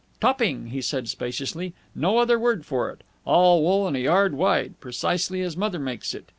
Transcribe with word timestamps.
"Topping!" 0.19 0.71
he 0.71 0.81
said 0.81 1.07
spaciously. 1.07 1.75
"No 1.93 2.17
other 2.17 2.39
word 2.39 2.65
for 2.65 2.89
it. 2.89 3.01
All 3.23 3.61
wool 3.61 3.87
and 3.87 3.95
a 3.95 3.99
yard 3.99 4.33
wide. 4.33 4.73
Precisely 4.79 5.43
as 5.43 5.55
mother 5.55 5.77
makes 5.77 6.15
it. 6.15 6.25